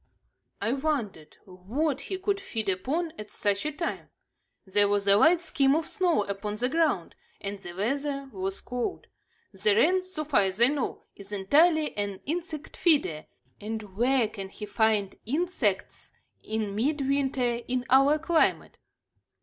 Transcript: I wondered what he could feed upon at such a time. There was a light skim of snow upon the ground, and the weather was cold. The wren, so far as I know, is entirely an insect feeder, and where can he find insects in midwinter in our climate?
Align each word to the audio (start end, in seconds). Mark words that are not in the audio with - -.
I 0.59 0.73
wondered 0.73 1.37
what 1.45 2.01
he 2.01 2.17
could 2.17 2.39
feed 2.41 2.69
upon 2.69 3.13
at 3.19 3.29
such 3.29 3.67
a 3.67 3.71
time. 3.71 4.09
There 4.65 4.87
was 4.87 5.07
a 5.07 5.15
light 5.15 5.41
skim 5.41 5.75
of 5.75 5.85
snow 5.85 6.23
upon 6.23 6.55
the 6.55 6.69
ground, 6.69 7.15
and 7.39 7.59
the 7.59 7.73
weather 7.73 8.27
was 8.33 8.61
cold. 8.61 9.05
The 9.51 9.75
wren, 9.75 10.01
so 10.01 10.23
far 10.23 10.41
as 10.41 10.59
I 10.59 10.69
know, 10.69 11.03
is 11.15 11.31
entirely 11.31 11.95
an 11.95 12.19
insect 12.25 12.77
feeder, 12.77 13.27
and 13.59 13.95
where 13.95 14.27
can 14.27 14.49
he 14.49 14.65
find 14.65 15.15
insects 15.27 16.13
in 16.41 16.73
midwinter 16.73 17.61
in 17.67 17.85
our 17.91 18.17
climate? 18.17 18.79